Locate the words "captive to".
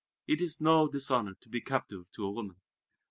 1.61-2.25